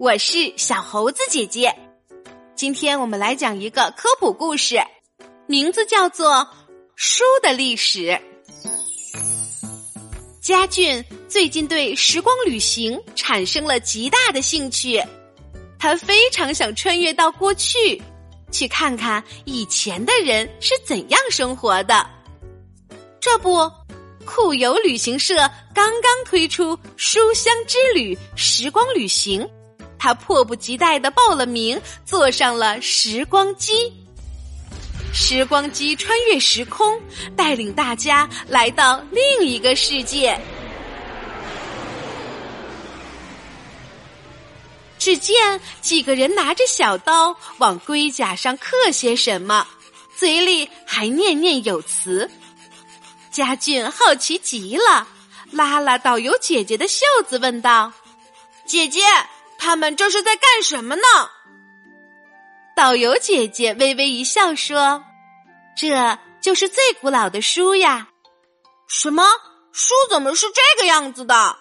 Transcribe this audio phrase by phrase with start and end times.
[0.00, 1.70] 我是小猴子姐姐。
[2.56, 4.80] 今天我们来讲一个科普故事，
[5.46, 6.36] 名字叫做
[6.96, 7.98] 《书的历史》。
[10.40, 14.98] 家俊最近对时光旅行产生了极大的兴趣，
[15.78, 18.00] 他非常想穿越到过去，
[18.50, 22.08] 去看看以前的人是怎样生活的。
[23.20, 23.70] 这不，
[24.24, 25.36] 酷游旅行社
[25.74, 29.46] 刚刚推出“书香之旅”时光旅行，
[30.00, 33.92] 他迫不及待的报了名，坐上了时光机。
[35.12, 36.98] 时光机穿越时空，
[37.36, 40.40] 带领大家来到另一个世界。
[44.98, 49.66] 只见几个人拿着小刀往龟甲上刻些什么，
[50.16, 52.30] 嘴里还念念有词。
[53.30, 55.06] 家俊好奇极了，
[55.50, 57.92] 拉拉导游姐姐的袖子，问道
[58.66, 59.00] ：“姐姐，
[59.60, 61.02] 他们这是在干什么呢？”
[62.74, 65.04] 导游姐姐微微一笑说
[65.76, 68.08] ：“这就是最古老的书呀。
[68.88, 69.22] ”“什么
[69.72, 69.94] 书？
[70.08, 71.58] 怎么是这个样子的？”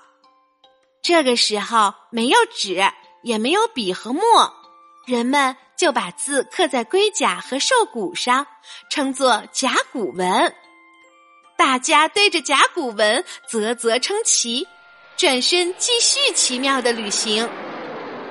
[1.03, 2.81] 这个时候没有纸，
[3.23, 4.53] 也没有笔和墨，
[5.05, 8.47] 人们就把字刻在龟甲和兽骨上，
[8.89, 10.55] 称作甲骨文。
[11.57, 14.65] 大家对着甲骨文啧啧称奇，
[15.17, 17.49] 转身继续奇妙的旅行。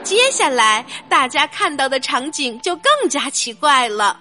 [0.05, 4.19] 接下来，大家看到的场景就更加奇怪了。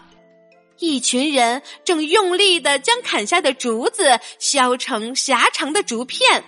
[0.80, 6.44] 一群人正用力的将砍下的竹子削成狭长的竹片，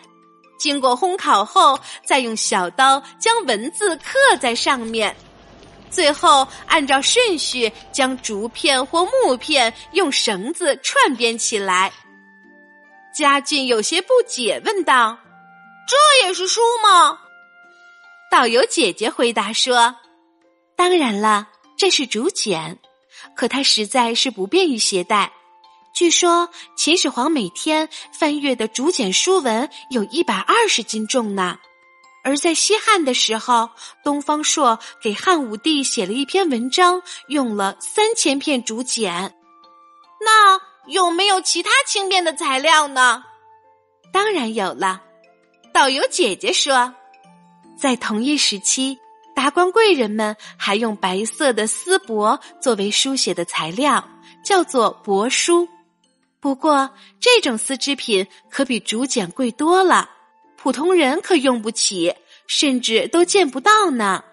[0.59, 5.15] 经过烘烤后，再用小刀将文字刻在上面，
[5.89, 11.91] 最后按照顺序将竹片或木片用绳子串编起来。
[13.15, 15.17] 嘉俊有些不解，问道
[15.87, 17.17] ：“这也是书吗？”
[18.29, 19.95] 导游姐姐回答说
[20.77, 21.47] ：“当然了，
[21.77, 22.77] 这是竹简，
[23.35, 25.31] 可它实在是不便于携带。
[25.93, 31.57] 据说秦始皇每天翻阅的竹简书文有一百二十斤重呢。
[32.23, 33.69] 而在西汉的时候，
[34.03, 39.35] 东方朔给汉武帝写了一篇文章，用了三千片竹简。
[40.23, 43.23] 那……”有没有其他轻便的材料呢？
[44.11, 45.03] 当然有了。
[45.71, 46.91] 导游姐姐说，
[47.79, 48.99] 在同一时期，
[49.33, 54.05] 达官贵人们还用白色的丝帛作为书写的材料，
[54.43, 55.67] 叫做帛书。
[56.41, 56.89] 不过，
[57.21, 60.09] 这种丝织品可比竹简贵多了，
[60.57, 62.13] 普通人可用不起，
[62.47, 64.23] 甚至都见不到呢。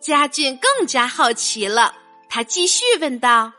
[0.00, 1.94] 家俊更加好奇了，
[2.30, 3.52] 他继续问道。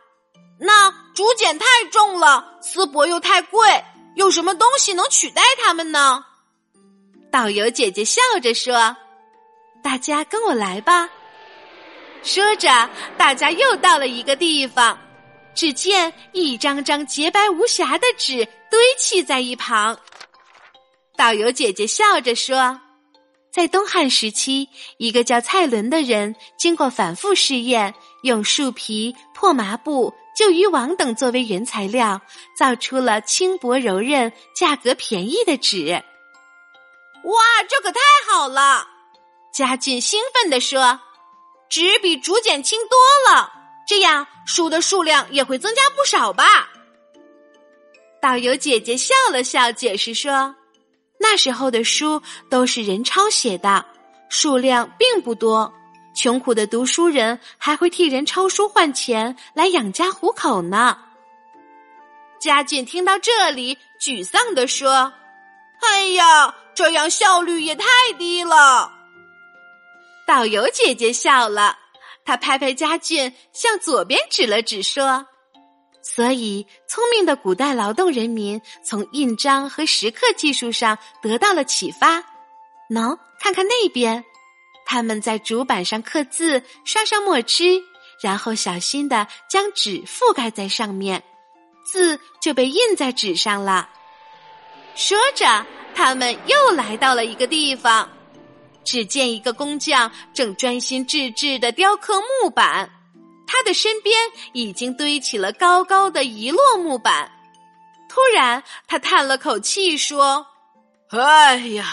[0.59, 3.83] 那竹简太重了，丝帛又太贵，
[4.15, 6.25] 有什么东西能取代它们呢？
[7.31, 8.95] 导游姐姐笑着说
[9.83, 11.09] ：“大家跟我来吧。”
[12.23, 14.97] 说着，大家又到了一个地方，
[15.53, 19.97] 只见一张张洁白无瑕的纸堆砌在一旁。
[21.15, 22.79] 导游姐姐笑着说
[23.51, 27.93] ：“在东汉时期，一个叫蔡伦的人，经过反复试验，
[28.23, 32.21] 用树皮、破麻布。”旧渔网等作为原材料，
[32.55, 36.03] 造出了轻薄柔韧、价格便宜的纸。
[37.27, 37.99] 哇，这可太
[38.29, 38.87] 好了！
[39.53, 40.99] 家俊兴奋地说
[41.69, 42.97] ：“纸比竹简轻多
[43.29, 43.51] 了，
[43.87, 46.45] 这样书的数量也会增加不少吧？”
[48.21, 50.55] 导游姐姐笑了笑，解释说
[51.19, 53.85] ：“那时候的书都是人抄写的，
[54.29, 55.73] 数量并不多。”
[56.15, 60.97] 穷苦的读书人还会替人抄书换钱来养家糊口呢。
[62.39, 65.13] 家俊听到这里，沮丧地说
[65.81, 67.87] ：“哎呀，这样效率也太
[68.19, 68.93] 低了。”
[70.27, 71.75] 导游姐姐笑了，
[72.23, 75.25] 她拍拍家俊，向左边指了指，说
[76.03, 82.23] ：“所以，聪明的古代劳动人民从印章和石刻技术上得到了启发。
[82.91, 84.23] 喏，看看那边。”
[84.85, 87.81] 他们在竹板上刻字，刷上墨汁，
[88.21, 91.23] 然后小心的将纸覆盖在上面，
[91.83, 93.89] 字就被印在纸上了。
[94.95, 98.07] 说着，他们又来到了一个地方，
[98.83, 102.89] 只见一个工匠正专心致志的雕刻木板，
[103.47, 104.15] 他的身边
[104.53, 107.31] 已经堆起了高高的一摞木板。
[108.09, 110.47] 突然，他叹了口气说
[111.09, 111.85] ：“哎呀，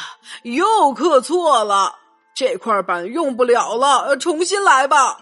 [0.42, 1.96] 又刻错了。”
[2.34, 5.20] 这块板用不了了，重新来吧。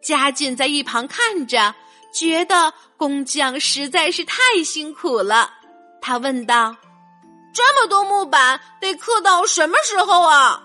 [0.00, 1.74] 嘉俊在一旁看着，
[2.14, 5.50] 觉得工匠实在是太辛苦了。
[6.00, 6.76] 他问道
[7.58, 10.62] ：“这么多木板得刻到什么时候啊？”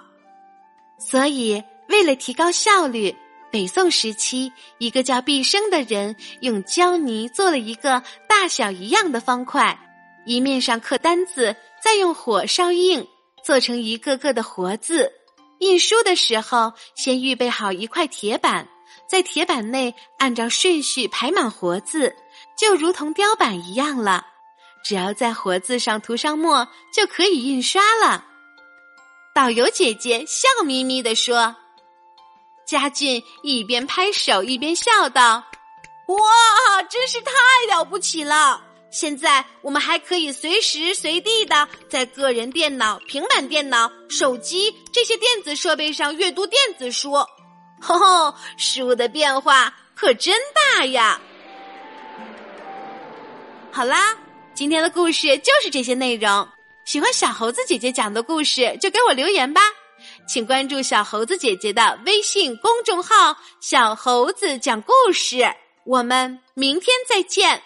[1.09, 3.15] 所以，为了提高效率，
[3.51, 9.75] 北宋时期，一个叫毕生的人用胶泥做了一个大小一样的方块，
[10.27, 13.07] 一面上刻单字，再用火烧硬，
[13.43, 15.11] 做成一个个的活字。
[15.59, 18.67] 印书的时候，先预备好一块铁板，
[19.09, 22.15] 在铁板内按照顺序排满活字，
[22.55, 24.27] 就如同雕版一样了。
[24.83, 28.25] 只要在活字上涂上墨，就可以印刷了。
[29.33, 31.55] 导游姐姐笑眯眯地说
[32.67, 35.43] ：“嘉俊一边拍手一边笑道
[36.07, 37.31] ：‘哇，真是太
[37.73, 38.61] 了不起了！
[38.91, 47.13] 现在我们还可以随时随地的在个人电脑、平板电脑、手机这些电子设备上阅读电子书。
[47.81, 50.37] 吼吼，事物的变化可真
[50.77, 51.19] 大呀！’
[53.71, 54.15] 好啦，
[54.55, 56.47] 今天的故事就是这些内容。”
[56.85, 59.61] 喜欢小猴子姐姐讲的故事，就给我留言吧，
[60.27, 65.49] 请关注小猴子姐姐的微信公众号“小猴子讲故事”。
[65.85, 67.61] 我们明天再见。